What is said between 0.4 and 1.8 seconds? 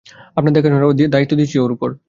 দেখাশোনার দায়িত্ব দিয়েছি ওর